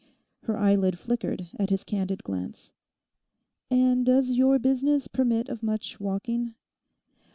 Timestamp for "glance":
2.23-2.73